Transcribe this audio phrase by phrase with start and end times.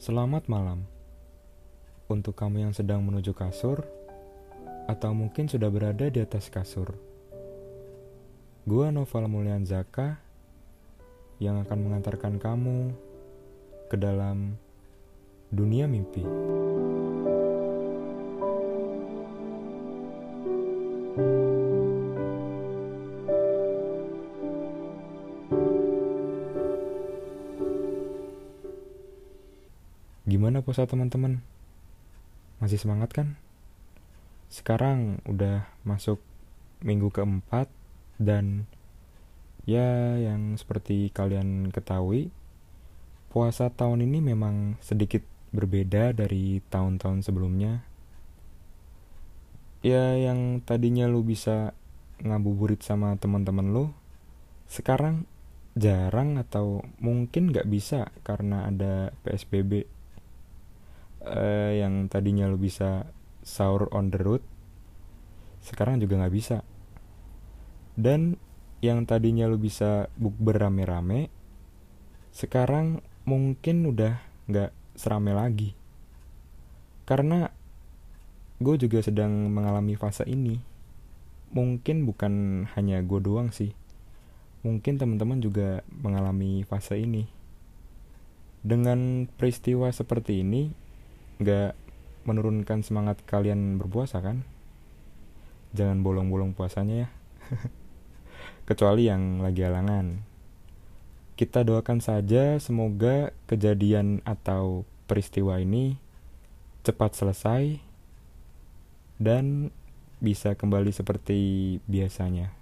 [0.00, 0.88] Selamat malam
[2.08, 3.84] untuk kamu yang sedang menuju kasur,
[4.88, 6.96] atau mungkin sudah berada di atas kasur.
[8.64, 10.16] Gua Noval Mulyan Zaka
[11.36, 12.96] yang akan mengantarkan kamu
[13.92, 14.56] ke dalam
[15.52, 16.24] dunia mimpi.
[30.70, 31.42] Puasa teman-teman?
[32.62, 33.34] Masih semangat kan?
[34.54, 36.22] Sekarang udah masuk
[36.78, 37.66] minggu keempat
[38.22, 38.70] dan
[39.66, 42.30] ya yang seperti kalian ketahui
[43.34, 47.82] puasa tahun ini memang sedikit berbeda dari tahun-tahun sebelumnya.
[49.82, 51.74] Ya yang tadinya lu bisa
[52.22, 53.90] ngabuburit sama teman-teman lu,
[54.70, 55.26] sekarang
[55.74, 59.98] jarang atau mungkin nggak bisa karena ada PSBB
[61.24, 63.08] uh, yang tadinya lo bisa
[63.40, 64.44] sahur on the road
[65.60, 66.64] sekarang juga nggak bisa.
[67.94, 68.40] Dan
[68.80, 71.28] yang tadinya lo bisa bukber rame-rame
[72.32, 75.76] sekarang mungkin udah nggak serame lagi.
[77.04, 77.50] Karena
[78.62, 80.56] gue juga sedang mengalami fase ini.
[81.50, 83.74] Mungkin bukan hanya gue doang sih.
[84.62, 87.26] Mungkin teman-teman juga mengalami fase ini.
[88.60, 90.70] Dengan peristiwa seperti ini
[91.40, 91.72] nggak
[92.28, 94.44] menurunkan semangat kalian berpuasa kan?
[95.72, 97.08] Jangan bolong-bolong puasanya ya.
[98.68, 100.20] Kecuali yang lagi halangan.
[101.40, 105.96] Kita doakan saja semoga kejadian atau peristiwa ini
[106.84, 107.80] cepat selesai
[109.16, 109.72] dan
[110.20, 112.52] bisa kembali seperti biasanya.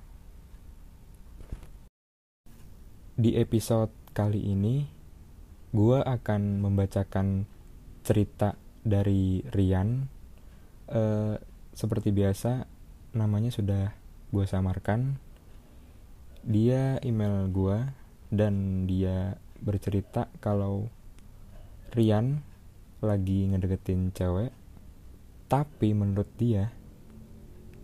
[3.19, 4.87] Di episode kali ini,
[5.75, 7.51] gue akan membacakan
[8.07, 10.07] cerita dari Rian
[10.93, 11.35] uh,
[11.75, 12.67] seperti biasa
[13.15, 13.95] namanya sudah
[14.31, 15.17] gue samarkan.
[16.45, 17.79] Dia email gue
[18.29, 20.87] dan dia bercerita kalau
[21.93, 22.45] Rian
[22.99, 24.51] lagi ngedeketin cewek
[25.49, 26.69] tapi menurut dia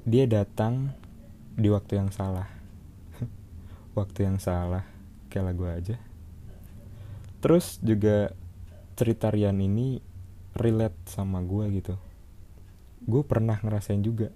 [0.05, 0.93] dia datang
[1.57, 2.45] di waktu yang salah.
[3.99, 4.85] Waktu yang salah
[5.33, 5.97] kayak lagu aja.
[7.41, 8.29] Terus juga
[9.01, 9.97] cerita Rian ini
[10.55, 11.95] relate sama gue gitu.
[13.05, 14.31] Gue pernah ngerasain juga.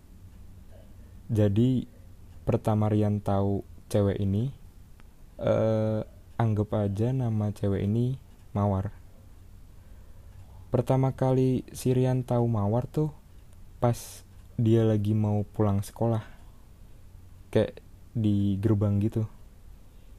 [1.30, 1.86] Jadi
[2.42, 4.50] pertama Rian tahu cewek ini
[5.38, 6.02] eh,
[6.36, 8.18] anggap aja nama cewek ini
[8.52, 8.90] Mawar.
[10.68, 13.14] Pertama kali si Rian tahu Mawar tuh
[13.78, 13.96] pas
[14.58, 16.26] dia lagi mau pulang sekolah.
[17.48, 17.80] Kayak
[18.12, 19.24] di gerbang gitu.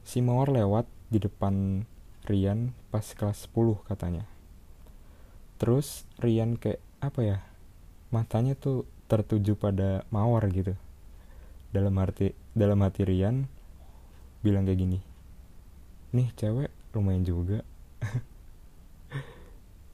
[0.02, 1.84] Si Mawar lewat di depan
[2.24, 4.39] Rian pas kelas 10 katanya
[5.60, 7.38] terus Rian kayak apa ya
[8.08, 10.72] matanya tuh tertuju pada mawar gitu.
[11.70, 13.44] Dalam arti dalam hati Rian
[14.40, 14.98] bilang kayak gini
[16.16, 17.60] nih cewek lumayan juga.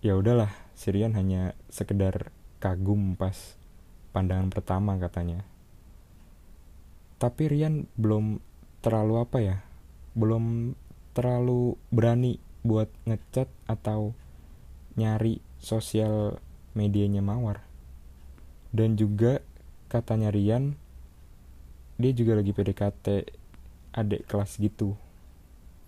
[0.04, 2.30] Ya udahlah si Rian hanya sekedar
[2.62, 3.58] kagum pas
[4.14, 5.42] pandangan pertama katanya.
[7.18, 8.38] Tapi Rian belum
[8.86, 9.56] terlalu apa ya
[10.14, 10.76] belum
[11.10, 14.14] terlalu berani buat ngechat atau
[14.94, 16.38] nyari sosial
[16.76, 17.64] medianya Mawar.
[18.70, 19.40] Dan juga
[19.88, 20.76] katanya Rian,
[21.96, 23.06] dia juga lagi PDKT
[23.96, 24.98] adik kelas gitu.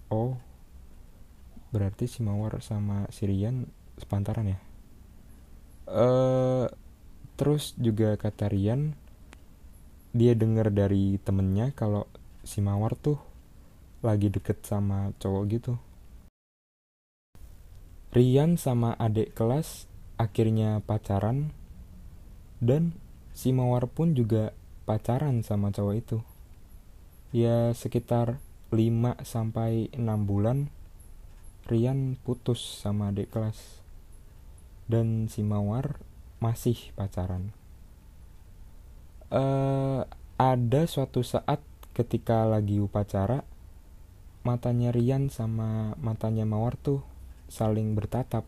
[0.08, 0.40] Oh,
[1.68, 3.68] berarti si Mawar sama si Rian
[4.00, 4.58] sepantaran ya?
[5.88, 6.68] Uh,
[7.36, 8.96] terus juga kata Rian,
[10.16, 12.08] dia dengar dari temennya kalau
[12.40, 13.20] si Mawar tuh
[14.00, 15.74] lagi deket sama cowok gitu.
[18.08, 19.84] Rian sama adik kelas
[20.16, 21.52] akhirnya pacaran
[22.56, 22.96] dan
[23.36, 24.56] si Mawar pun juga
[24.88, 26.18] pacaran sama cowok itu.
[27.36, 28.40] Ya sekitar
[28.72, 30.72] 5 sampai 6 bulan
[31.68, 33.84] Rian putus sama adik kelas.
[34.88, 36.00] Dan si Mawar
[36.40, 37.52] masih pacaran.
[39.28, 40.08] Uh,
[40.40, 41.60] ada suatu saat
[41.92, 43.44] ketika lagi upacara
[44.48, 47.04] matanya Rian sama matanya Mawar tuh
[47.48, 48.44] saling bertatap,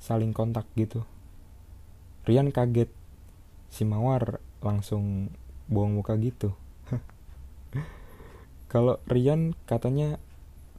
[0.00, 1.04] saling kontak gitu.
[2.24, 2.88] Rian kaget,
[3.68, 5.32] si Mawar langsung
[5.68, 6.56] buang muka gitu.
[8.72, 10.16] Kalau Rian katanya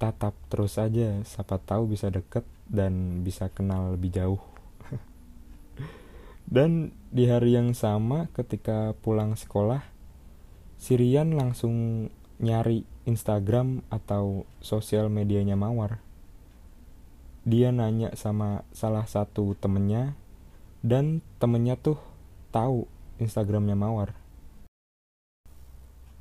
[0.01, 4.41] tatap terus aja, siapa tahu bisa deket dan bisa kenal lebih jauh.
[6.53, 9.85] dan di hari yang sama ketika pulang sekolah,
[10.81, 12.09] si Rian langsung
[12.41, 16.08] nyari Instagram atau sosial medianya Mawar
[17.49, 20.13] dia nanya sama salah satu temennya
[20.85, 21.97] dan temennya tuh
[22.53, 22.85] tahu
[23.17, 24.13] Instagramnya Mawar.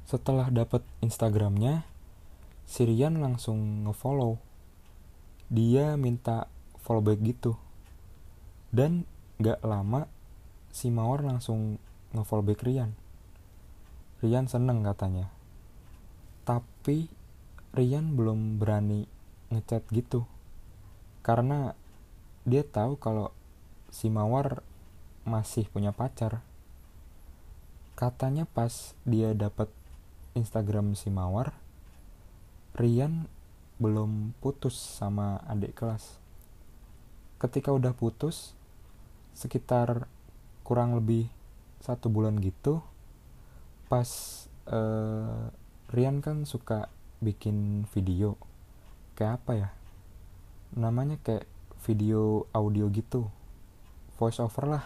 [0.09, 1.85] Setelah dapet Instagramnya,
[2.65, 4.41] Sirian langsung ngefollow.
[5.53, 6.49] Dia minta
[6.81, 7.61] follow back gitu.
[8.73, 9.05] Dan
[9.37, 10.09] gak lama
[10.73, 11.77] si Mawar langsung
[12.17, 12.97] ngefollow back Rian.
[14.25, 15.29] Rian seneng katanya.
[16.49, 17.13] Tapi
[17.77, 19.05] Rian belum berani
[19.53, 20.25] ngechat gitu.
[21.29, 21.77] Karena
[22.49, 23.37] dia tahu kalau
[23.93, 24.65] si Mawar
[25.29, 26.41] masih punya pacar.
[27.93, 29.69] Katanya pas dia dapat
[30.33, 31.53] Instagram si Mawar,
[32.73, 33.29] Rian
[33.77, 36.17] belum putus sama adik kelas.
[37.37, 38.57] Ketika udah putus,
[39.37, 40.09] sekitar
[40.65, 41.29] kurang lebih
[41.85, 42.81] satu bulan gitu,
[43.93, 44.09] pas
[44.73, 45.53] uh,
[45.93, 46.89] Rian kan suka
[47.21, 48.41] bikin video,
[49.13, 49.69] kayak apa ya?
[50.75, 51.47] Namanya kayak
[51.87, 53.31] video audio gitu.
[54.19, 54.85] Voice over lah.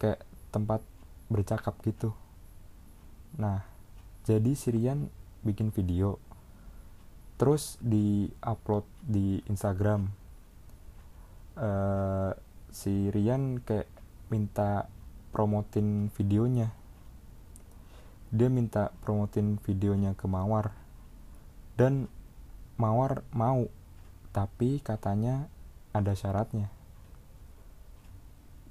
[0.00, 0.24] Kayak
[0.54, 0.80] tempat
[1.26, 2.14] bercakap gitu.
[3.36, 3.66] Nah
[4.24, 5.10] jadi Sirian
[5.42, 6.20] bikin video.
[7.40, 10.12] Terus di upload di Instagram.
[11.56, 12.36] Uh,
[12.68, 13.88] si Rian kayak
[14.28, 14.92] minta
[15.32, 16.68] promotin videonya.
[18.28, 20.76] Dia minta promotin videonya ke Mawar.
[21.80, 22.12] Dan
[22.76, 23.72] Mawar mau
[24.30, 25.50] tapi katanya
[25.90, 26.70] ada syaratnya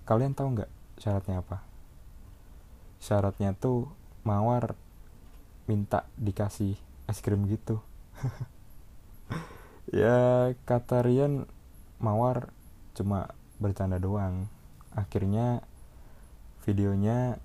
[0.09, 1.61] Kalian tahu nggak syaratnya apa?
[2.97, 3.93] Syaratnya tuh
[4.25, 4.73] Mawar
[5.69, 7.77] minta dikasih es krim gitu.
[10.01, 11.45] ya kata Rian
[12.01, 12.49] Mawar
[12.97, 14.49] cuma bercanda doang.
[14.97, 15.61] Akhirnya
[16.65, 17.37] videonya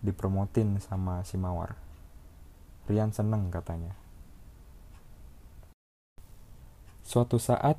[0.00, 1.76] dipromotin sama si Mawar.
[2.88, 3.92] Rian seneng katanya.
[7.06, 7.78] Suatu saat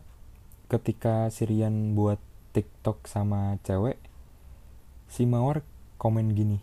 [0.71, 2.17] ketika si Rian buat
[2.55, 3.99] TikTok sama cewek
[5.11, 5.63] si Mawar
[5.99, 6.59] komen gini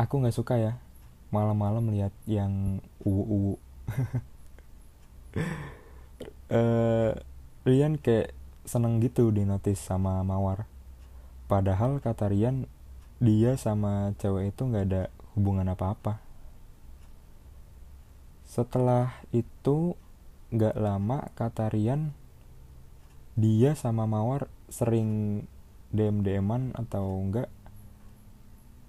[0.00, 0.72] aku nggak suka ya
[1.28, 3.60] malam-malam lihat yang uwu-uwu.
[6.50, 7.14] Uh,
[7.68, 8.32] Rian kayak
[8.64, 10.64] seneng gitu di notice sama Mawar.
[11.46, 12.64] Padahal kata Rian
[13.20, 15.02] dia sama cewek itu nggak ada
[15.36, 16.18] hubungan apa-apa.
[18.48, 19.94] Setelah itu
[20.50, 22.14] nggak lama kata Rian
[23.38, 25.42] dia sama Mawar sering
[25.90, 27.50] DM DMan atau enggak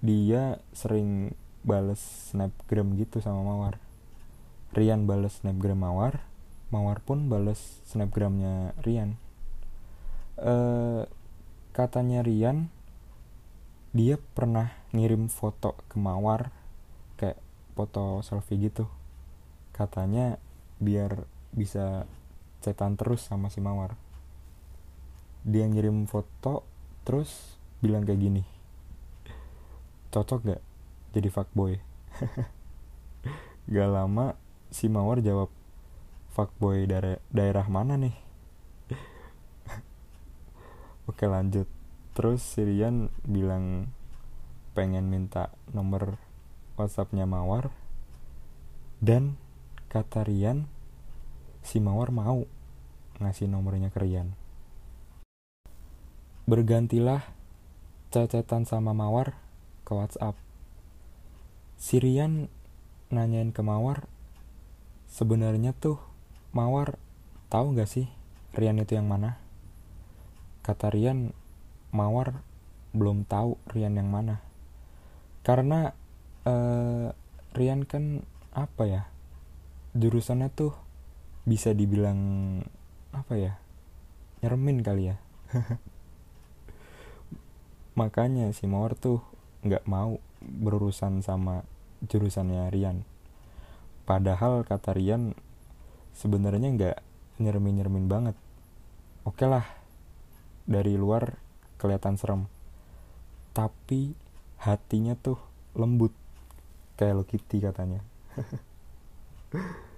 [0.01, 2.01] dia sering bales
[2.33, 3.77] snapgram gitu sama Mawar.
[4.73, 6.25] Rian bales snapgram Mawar
[6.71, 9.19] Mawar pun bales snapgramnya Rian.
[10.39, 11.03] Eh
[11.75, 12.71] katanya Rian
[13.91, 16.49] dia pernah ngirim foto ke Mawar
[17.19, 17.37] kayak
[17.75, 18.87] foto selfie gitu.
[19.75, 20.39] Katanya
[20.79, 22.07] biar bisa
[22.63, 23.97] cetan terus sama si Mawar.
[25.47, 26.67] Dia ngirim foto
[27.07, 28.43] terus bilang kayak gini
[30.11, 30.61] cocok gak
[31.15, 31.79] jadi fuckboy?
[33.73, 34.35] Gak lama
[34.67, 35.47] si Mawar jawab
[36.35, 38.15] fuckboy dari daerah mana nih?
[41.09, 41.67] Oke lanjut.
[42.11, 43.87] Terus Sirian bilang
[44.75, 46.19] pengen minta nomor
[46.75, 47.71] whatsappnya Mawar
[48.99, 49.39] dan
[49.87, 50.67] kata Rian
[51.61, 52.45] si Mawar mau
[53.21, 54.33] ngasih nomornya ke Rian
[56.51, 57.21] Bergantilah
[58.11, 59.39] cecetan sama Mawar
[59.87, 60.35] ke WhatsApp.
[61.79, 62.51] Sirian
[63.07, 64.03] nanyain ke Mawar,
[65.07, 66.01] sebenarnya tuh
[66.51, 66.99] Mawar
[67.47, 68.11] tahu gak sih
[68.51, 69.39] Rian itu yang mana?
[70.59, 71.31] Kata Rian,
[71.95, 72.43] Mawar
[72.91, 74.43] belum tahu Rian yang mana.
[75.47, 75.95] Karena
[76.43, 77.15] uh,
[77.55, 79.01] Rian kan apa ya?
[79.95, 80.75] Jurusannya tuh
[81.47, 82.19] bisa dibilang
[83.11, 83.53] apa ya?
[84.41, 85.17] Nyermin kali ya.
[87.91, 89.19] makanya si Mawar tuh
[89.67, 91.67] nggak mau berurusan sama
[92.07, 93.03] jurusannya Rian
[94.07, 95.35] padahal kata Rian
[96.15, 96.97] sebenarnya nggak
[97.43, 98.35] nyermin nyermin banget
[99.27, 99.67] oke lah
[100.63, 101.35] dari luar
[101.77, 102.47] kelihatan serem
[103.51, 104.15] tapi
[104.63, 105.37] hatinya tuh
[105.75, 106.15] lembut
[106.95, 107.99] kayak lo Kitty katanya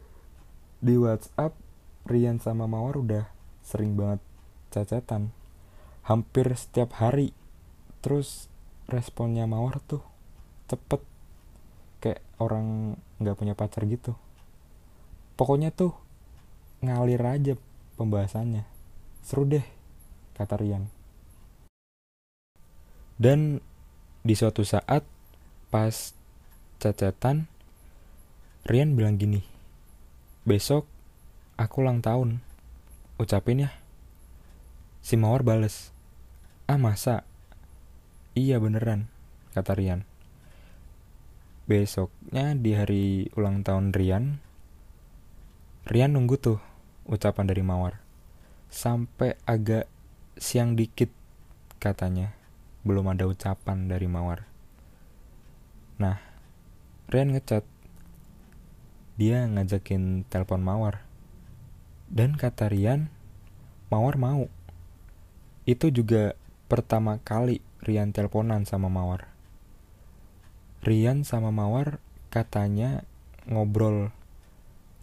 [0.84, 1.56] di WhatsApp
[2.04, 3.32] Rian sama Mawar udah
[3.64, 4.20] sering banget
[4.68, 5.32] cacetan.
[6.04, 7.32] Hampir setiap hari.
[8.04, 8.52] Terus
[8.92, 10.04] responnya Mawar tuh
[10.68, 11.00] cepet.
[12.04, 14.20] Kayak orang nggak punya pacar gitu.
[15.40, 15.96] Pokoknya tuh
[16.84, 17.56] ngalir aja
[17.96, 18.68] pembahasannya.
[19.24, 19.64] Seru deh
[20.36, 20.92] kata Rian.
[23.16, 23.64] Dan
[24.20, 25.08] di suatu saat
[25.72, 25.96] pas
[26.84, 27.48] cacatan
[28.68, 29.53] Rian bilang gini
[30.44, 30.84] besok
[31.56, 32.44] aku ulang tahun
[33.16, 33.72] ucapin ya.
[35.04, 35.92] Si Mawar bales,
[36.68, 37.24] ah masa?
[38.36, 39.08] Iya beneran,
[39.56, 40.04] kata Rian.
[41.64, 43.06] Besoknya di hari
[43.40, 44.44] ulang tahun Rian,
[45.88, 46.60] Rian nunggu tuh
[47.08, 48.00] ucapan dari Mawar.
[48.68, 49.88] Sampai agak
[50.36, 51.12] siang dikit
[51.80, 52.36] katanya,
[52.84, 54.48] belum ada ucapan dari Mawar.
[56.00, 56.20] Nah,
[57.08, 57.73] Rian ngechat.
[59.14, 61.06] Dia ngajakin telepon Mawar.
[62.10, 63.14] Dan kata Rian,
[63.94, 64.50] Mawar mau.
[65.70, 66.34] Itu juga
[66.66, 69.30] pertama kali Rian teleponan sama Mawar.
[70.82, 72.02] Rian sama Mawar
[72.34, 73.06] katanya
[73.46, 74.10] ngobrol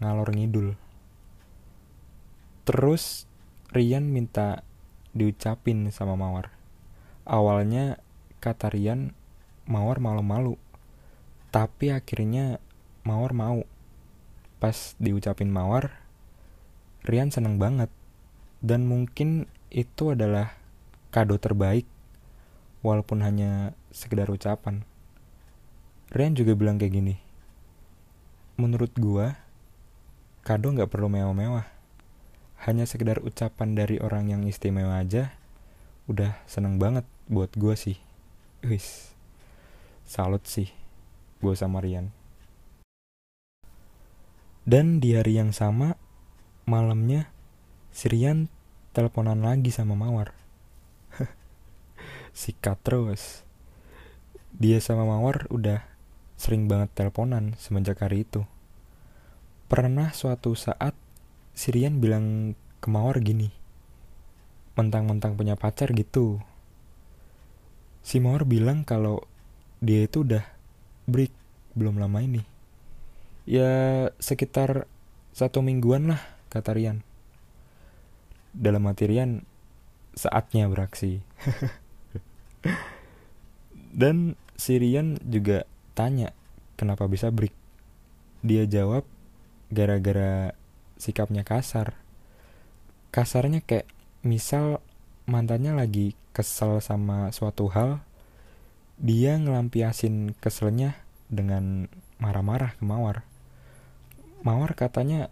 [0.03, 0.75] ngalor ngidul.
[2.67, 3.31] Terus
[3.71, 4.67] Rian minta
[5.15, 6.51] diucapin sama Mawar.
[7.23, 8.03] Awalnya
[8.43, 9.15] kata Rian
[9.71, 10.59] Mawar malu-malu.
[11.55, 12.59] Tapi akhirnya
[13.07, 13.63] Mawar mau.
[14.61, 15.97] Pas diucapin Mawar,
[17.01, 17.89] Rian seneng banget.
[18.61, 20.53] Dan mungkin itu adalah
[21.09, 21.89] kado terbaik
[22.85, 24.85] walaupun hanya sekedar ucapan.
[26.13, 27.17] Rian juga bilang kayak gini.
[28.61, 29.41] Menurut gua,
[30.45, 31.65] kado nggak perlu mewah-mewah.
[32.61, 35.33] Hanya sekedar ucapan dari orang yang istimewa aja,
[36.05, 37.97] udah seneng banget buat gua sih.
[38.61, 39.17] Wis,
[40.05, 40.69] salut sih
[41.41, 42.13] gua sama Rian.
[44.69, 45.97] Dan di hari yang sama,
[46.69, 47.33] malamnya,
[47.89, 48.53] si Rian
[48.93, 50.37] teleponan lagi sama Mawar.
[52.41, 53.47] Sikat terus.
[54.51, 55.87] Dia sama Mawar udah
[56.41, 58.45] sering banget teleponan semenjak hari itu.
[59.71, 60.97] Pernah suatu saat
[61.55, 63.53] Sirian bilang ke Mawar gini.
[64.75, 66.43] Mentang-mentang punya pacar gitu.
[68.01, 69.23] Si Mawar bilang kalau
[69.79, 70.43] dia itu udah
[71.07, 71.31] break
[71.77, 72.43] belum lama ini.
[73.51, 73.73] Ya
[74.23, 74.87] sekitar
[75.35, 76.23] satu mingguan lah
[76.55, 77.03] kata Rian.
[78.55, 79.43] Dalam hati Rian
[80.15, 81.19] saatnya beraksi.
[83.91, 85.67] Dan Sirian juga
[85.99, 86.31] tanya
[86.79, 87.51] kenapa bisa break.
[88.47, 89.03] Dia jawab
[89.73, 90.55] gara-gara
[91.01, 91.99] sikapnya kasar.
[93.11, 93.91] Kasarnya kayak
[94.23, 94.79] misal
[95.27, 97.99] mantannya lagi kesel sama suatu hal,
[99.01, 100.95] dia ngelampiasin keselnya
[101.27, 101.91] dengan
[102.23, 103.30] marah-marah ke Mawar.
[104.41, 105.29] Mawar katanya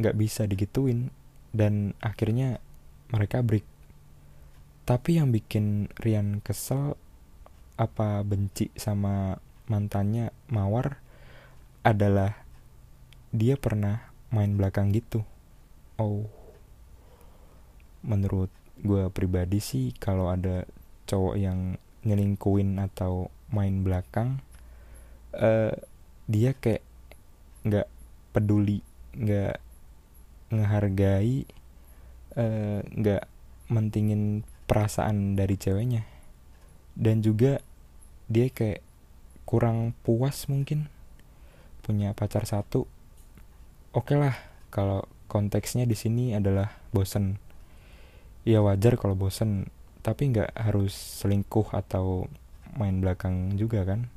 [0.00, 1.12] nggak bisa digituin
[1.52, 2.60] dan akhirnya
[3.12, 3.64] mereka break.
[4.86, 6.94] Tapi yang bikin Rian kesel
[7.76, 9.36] apa benci sama
[9.68, 11.02] mantannya Mawar
[11.84, 12.32] adalah
[13.34, 15.26] dia pernah main belakang gitu.
[16.00, 16.28] Oh,
[18.00, 18.48] menurut
[18.80, 20.68] gue pribadi sih kalau ada
[21.08, 24.38] cowok yang nyelingkuin atau main belakang,
[25.34, 25.74] uh,
[26.30, 26.82] dia kayak
[27.66, 27.88] nggak
[28.36, 28.84] peduli,
[29.16, 29.56] nggak
[30.52, 31.48] ngehargai,
[32.36, 33.32] eh, nggak uh,
[33.72, 36.04] mentingin perasaan dari ceweknya,
[36.92, 37.64] dan juga
[38.28, 38.84] dia kayak
[39.48, 40.92] kurang puas mungkin.
[41.80, 42.84] Punya pacar satu
[43.94, 44.36] oke okay lah
[44.68, 47.40] kalau konteksnya di sini adalah bosen.
[48.44, 49.72] Ya wajar kalau bosen
[50.04, 52.28] tapi nggak harus selingkuh atau
[52.76, 54.12] main belakang juga kan.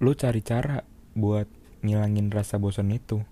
[0.00, 0.82] Lu cari cara
[1.18, 3.22] buat ngilangin rasa bosan itu.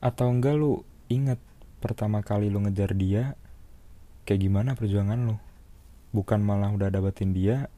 [0.00, 1.40] Atau enggak lu inget
[1.80, 3.36] pertama kali lu ngejar dia
[4.24, 5.36] kayak gimana perjuangan lu?
[6.10, 7.70] Bukan malah udah dapetin dia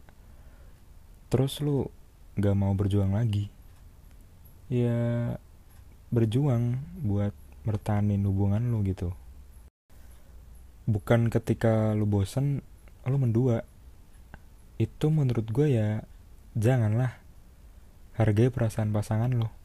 [1.33, 1.89] terus lu
[2.37, 3.49] gak mau berjuang lagi.
[4.69, 5.37] Ya
[6.13, 7.33] berjuang buat
[7.65, 9.17] mertahanin hubungan lu gitu.
[10.85, 12.61] Bukan ketika lu bosen
[13.09, 13.65] lu mendua.
[14.77, 16.03] Itu menurut gue ya
[16.59, 17.17] janganlah
[18.19, 19.62] hargai perasaan pasangan lo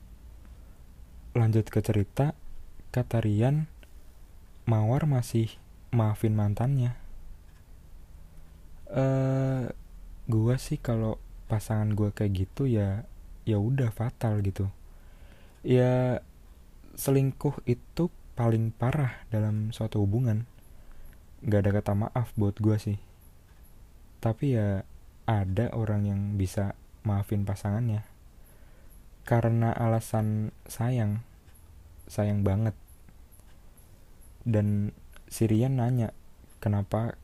[1.37, 2.33] lanjut ke cerita
[2.89, 3.69] kata Rian
[4.65, 5.53] Mawar masih
[5.93, 6.97] maafin mantannya.
[8.89, 9.69] Eh
[10.27, 13.05] gue sih kalau pasangan gue kayak gitu ya
[13.45, 14.67] ya udah fatal gitu.
[15.61, 16.25] Ya
[16.97, 20.49] selingkuh itu paling parah dalam suatu hubungan.
[21.45, 22.97] Gak ada kata maaf buat gue sih.
[24.19, 24.83] Tapi ya
[25.29, 26.73] ada orang yang bisa
[27.05, 28.03] maafin pasangannya.
[29.23, 31.26] Karena alasan sayang
[32.07, 32.73] sayang banget.
[34.47, 34.95] Dan
[35.27, 36.15] Sirian nanya
[36.63, 37.19] kenapa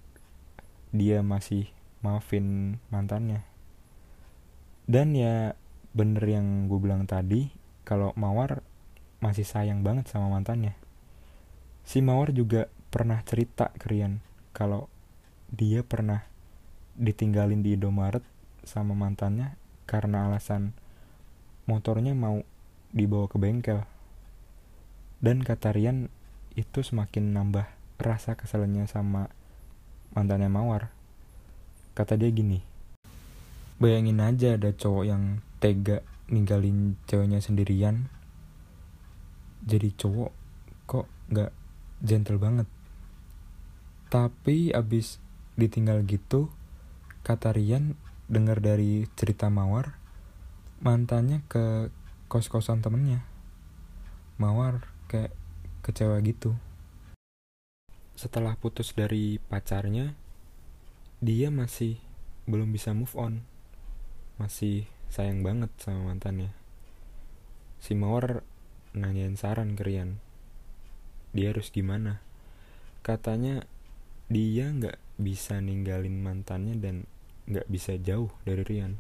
[0.91, 1.71] dia masih
[2.03, 3.47] maafin mantannya?
[4.83, 5.55] Dan ya
[5.95, 7.47] bener yang gue bilang tadi
[7.87, 8.59] kalau Mawar
[9.23, 10.75] masih sayang banget sama mantannya.
[11.87, 14.19] Si Mawar juga pernah cerita ke Rian
[14.51, 14.91] kalau
[15.47, 16.27] dia pernah
[16.99, 18.21] ditinggalin di Indomaret
[18.67, 19.55] sama mantannya
[19.87, 20.75] karena alasan
[21.65, 22.43] motornya mau
[22.91, 23.81] dibawa ke bengkel
[25.23, 26.11] dan kata Rian
[26.59, 27.63] itu semakin nambah
[27.95, 29.31] rasa keselnya sama
[30.11, 30.91] mantannya Mawar.
[31.95, 32.59] Kata dia gini,
[33.79, 38.11] bayangin aja ada cowok yang tega ninggalin ceweknya sendirian.
[39.63, 40.31] Jadi cowok
[40.91, 41.51] kok nggak
[42.03, 42.67] gentle banget.
[44.11, 45.23] Tapi abis
[45.55, 46.51] ditinggal gitu,
[47.23, 47.95] kata Rian
[48.27, 49.95] dengar dari cerita Mawar,
[50.83, 51.87] mantannya ke
[52.27, 53.23] kos-kosan temennya.
[54.35, 55.33] Mawar kayak
[55.85, 56.57] kecewa gitu.
[58.17, 60.17] Setelah putus dari pacarnya,
[61.21, 62.01] dia masih
[62.49, 63.45] belum bisa move on.
[64.41, 66.49] Masih sayang banget sama mantannya.
[67.77, 68.41] Si Mawar
[68.97, 70.17] nanyain saran ke Rian.
[71.37, 72.25] Dia harus gimana?
[73.05, 73.69] Katanya
[74.33, 77.05] dia nggak bisa ninggalin mantannya dan
[77.45, 78.97] nggak bisa jauh dari Rian.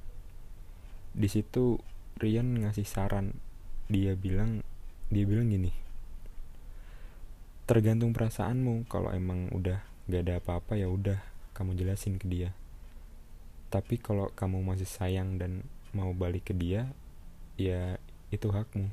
[1.17, 1.81] Di situ
[2.21, 3.33] Rian ngasih saran.
[3.89, 4.61] Dia bilang
[5.09, 5.82] dia bilang gini.
[7.63, 8.87] Tergantung perasaanmu.
[8.91, 11.19] Kalau emang udah nggak ada apa-apa ya udah
[11.55, 12.51] kamu jelasin ke dia.
[13.71, 15.65] Tapi kalau kamu masih sayang dan
[15.95, 16.91] mau balik ke dia,
[17.55, 17.97] ya
[18.29, 18.91] itu hakmu.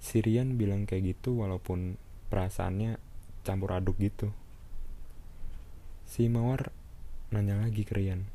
[0.00, 2.00] Sirian bilang kayak gitu walaupun
[2.32, 2.96] perasaannya
[3.44, 4.32] campur aduk gitu.
[6.08, 6.72] Si Mawar
[7.30, 8.26] nanya lagi ke Rian.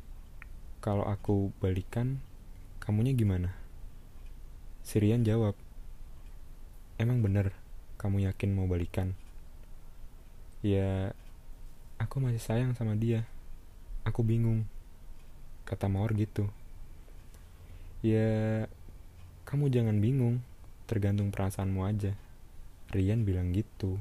[0.80, 2.22] Kalau aku balikan,
[2.78, 3.52] kamunya gimana?
[4.86, 5.58] Si Rian jawab,
[6.96, 7.52] Emang bener,
[8.06, 9.18] kamu yakin mau balikan?
[10.62, 11.10] Ya,
[11.98, 13.26] aku masih sayang sama dia.
[14.06, 14.62] Aku bingung.
[15.66, 16.46] Kata Mawar gitu.
[18.06, 18.70] Ya,
[19.42, 20.46] kamu jangan bingung.
[20.86, 22.14] Tergantung perasaanmu aja.
[22.94, 23.98] Rian bilang gitu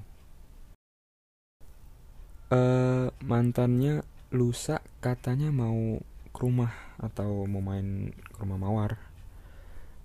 [2.51, 6.01] uh, mantannya lusa katanya mau
[6.35, 8.99] ke rumah atau mau main ke rumah Mawar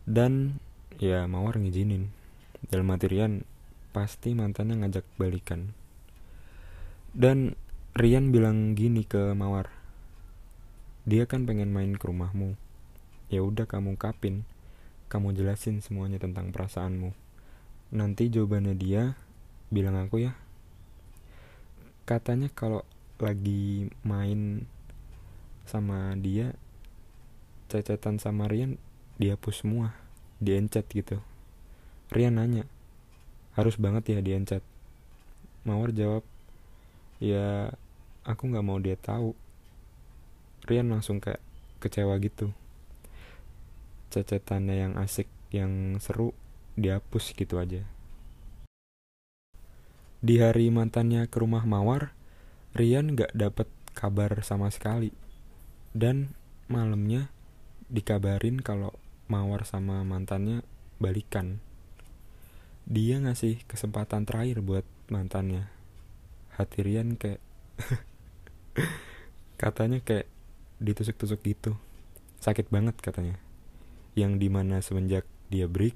[0.06, 0.62] dan
[1.02, 2.08] ya Mawar ngizinin
[2.70, 3.42] dalam materian
[3.90, 5.74] pasti mantannya ngajak balikan.
[7.10, 7.58] Dan
[7.94, 9.80] Rian bilang gini ke Mawar
[11.08, 12.54] dia kan pengen main ke rumahmu.
[13.32, 14.44] Ya udah kamu kapin.
[15.10, 17.16] Kamu jelasin semuanya tentang perasaanmu.
[17.90, 19.18] Nanti jawabannya dia
[19.72, 20.38] bilang aku ya.
[22.04, 22.86] Katanya kalau
[23.18, 24.70] lagi main
[25.66, 26.54] sama dia
[27.66, 28.78] cecetan sama Rian
[29.18, 29.96] dihapus semua
[30.38, 31.18] diencet gitu.
[32.14, 32.70] Rian nanya
[33.54, 34.62] harus banget ya diencet
[35.66, 36.24] Mawar jawab
[37.20, 37.74] ya
[38.24, 39.36] aku nggak mau dia tahu
[40.68, 41.40] Rian langsung kayak
[41.80, 42.52] kecewa gitu
[44.10, 46.34] cecetannya yang asik yang seru
[46.78, 47.86] dihapus gitu aja
[50.20, 52.12] di hari mantannya ke rumah Mawar,
[52.76, 53.64] Rian gak dapet
[53.96, 55.16] kabar sama sekali.
[55.96, 56.36] Dan
[56.68, 57.32] malamnya
[57.88, 58.92] dikabarin kalau
[59.32, 60.60] Mawar sama mantannya
[61.00, 61.64] balikan.
[62.86, 65.68] Dia ngasih kesempatan terakhir buat mantannya.
[66.54, 67.40] Hati Rian kayak
[69.62, 70.28] katanya kayak
[70.80, 71.76] ditusuk-tusuk gitu.
[72.40, 73.36] Sakit banget katanya.
[74.16, 75.94] Yang di mana semenjak dia break,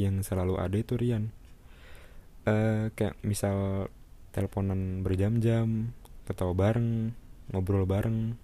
[0.00, 1.34] yang selalu ada itu Rian
[2.48, 3.88] uh, kayak misal
[4.32, 5.92] teleponan berjam-jam
[6.24, 7.12] ketawa bareng
[7.50, 8.38] ngobrol bareng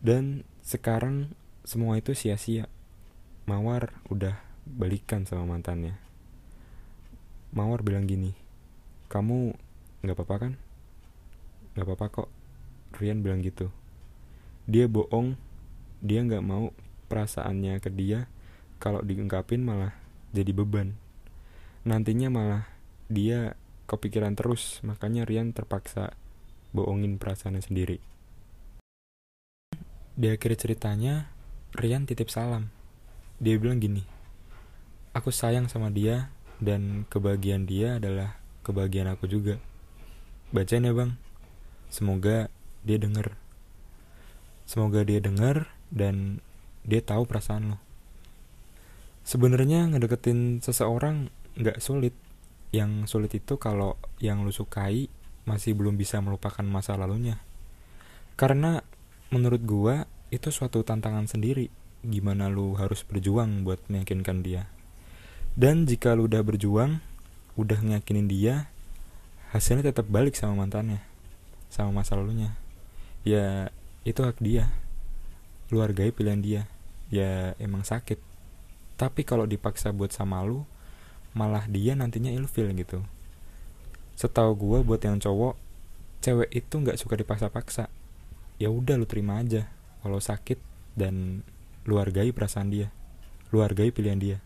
[0.00, 1.34] dan sekarang
[1.66, 2.70] semua itu sia-sia
[3.46, 5.98] Mawar udah balikan sama mantannya
[7.54, 8.34] Mawar bilang gini
[9.06, 9.54] kamu
[10.02, 10.52] nggak apa-apa kan?
[11.74, 12.28] Nggak apa-apa kok
[12.98, 13.70] Rian bilang gitu.
[14.66, 15.38] Dia bohong
[16.02, 16.74] dia nggak mau
[17.06, 18.26] perasaannya ke dia
[18.82, 19.94] kalau diungkapin malah
[20.34, 20.98] jadi beban.
[21.86, 22.64] Nantinya malah
[23.06, 23.54] dia
[23.86, 26.16] kepikiran terus makanya Rian terpaksa
[26.74, 27.98] bohongin perasaannya sendiri.
[30.16, 31.30] Di akhir ceritanya
[31.76, 32.74] Rian titip salam.
[33.38, 34.16] Dia bilang gini
[35.16, 36.28] aku sayang sama dia
[36.58, 39.60] dan kebahagiaan dia adalah kebahagiaan aku juga.
[40.50, 41.14] Bacain ya bang.
[41.92, 42.48] Semoga
[42.82, 43.34] dia denger.
[44.66, 46.42] Semoga dia denger dan
[46.82, 47.78] dia tahu perasaan lo.
[49.26, 52.14] Sebenarnya ngedeketin seseorang nggak sulit.
[52.74, 55.06] Yang sulit itu kalau yang lu sukai
[55.46, 57.38] masih belum bisa melupakan masa lalunya.
[58.34, 58.82] Karena
[59.30, 61.70] menurut gua itu suatu tantangan sendiri
[62.06, 64.70] gimana lu harus berjuang buat meyakinkan dia.
[65.56, 67.00] Dan jika lu udah berjuang,
[67.56, 68.68] udah ngeyakinin dia,
[69.50, 71.00] hasilnya tetap balik sama mantannya,
[71.72, 72.52] sama masa lalunya.
[73.24, 73.72] Ya,
[74.04, 74.68] itu hak dia.
[75.72, 76.62] Lu hargai pilihan dia.
[77.08, 78.20] Ya, emang sakit.
[79.00, 80.68] Tapi kalau dipaksa buat sama lu,
[81.36, 83.04] malah dia nantinya ilfil gitu
[84.16, 85.54] setahu gue buat yang cowok
[86.24, 87.92] cewek itu nggak suka dipaksa-paksa
[88.56, 89.68] ya udah lu terima aja
[90.00, 90.56] kalau sakit
[90.96, 91.44] dan
[91.84, 92.88] lu hargai perasaan dia
[93.52, 94.38] lu hargai pilihan dia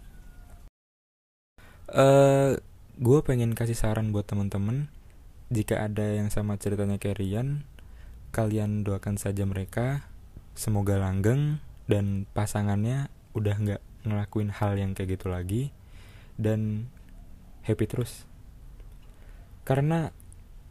[1.95, 2.59] uh,
[3.01, 4.91] gue pengen kasih saran buat temen-temen.
[5.51, 7.19] Jika ada yang sama ceritanya kayak
[8.31, 10.07] kalian doakan saja mereka.
[10.55, 11.59] Semoga langgeng
[11.91, 15.63] dan pasangannya udah nggak ngelakuin hal yang kayak gitu lagi.
[16.39, 16.87] Dan
[17.67, 18.25] happy terus.
[19.67, 20.15] Karena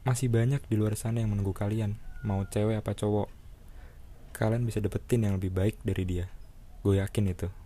[0.08, 2.00] masih banyak di luar sana yang menunggu kalian.
[2.24, 3.28] Mau cewek apa cowok.
[4.32, 6.26] Kalian bisa dapetin yang lebih baik dari dia.
[6.80, 7.59] Gue yakin itu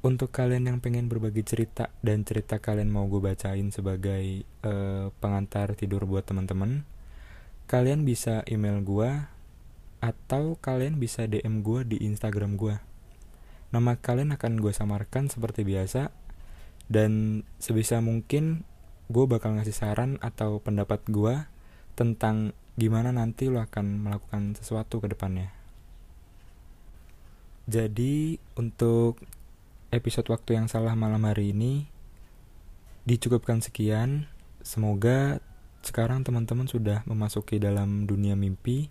[0.00, 5.76] untuk kalian yang pengen berbagi cerita dan cerita kalian mau gue bacain sebagai uh, pengantar
[5.76, 6.88] tidur buat teman-teman,
[7.68, 9.10] kalian bisa email gue
[10.00, 12.80] atau kalian bisa DM gue di Instagram gue.
[13.76, 16.08] Nama kalian akan gue samarkan seperti biasa
[16.88, 18.64] dan sebisa mungkin
[19.12, 21.44] gue bakal ngasih saran atau pendapat gue
[21.92, 25.52] tentang gimana nanti lo akan melakukan sesuatu ke depannya.
[27.68, 29.20] Jadi untuk
[29.90, 31.90] episode waktu yang salah malam hari ini
[33.04, 34.30] dicukupkan sekian.
[34.62, 35.42] Semoga
[35.82, 38.86] sekarang teman-teman sudah memasuki dalam dunia mimpi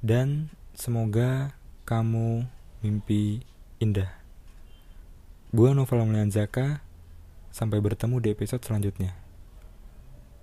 [0.00, 1.52] dan semoga
[1.84, 2.48] kamu
[2.80, 3.44] mimpi
[3.76, 4.10] indah.
[5.52, 6.80] Gua Novel Zaka.
[7.56, 9.16] Sampai bertemu di episode selanjutnya.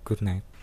[0.02, 0.53] Good night.